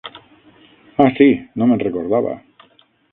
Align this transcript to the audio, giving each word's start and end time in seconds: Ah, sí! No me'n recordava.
Ah, 1.03 1.09
sí! 1.19 1.27
No 1.59 1.67
me'n 1.71 1.83
recordava. 1.87 2.33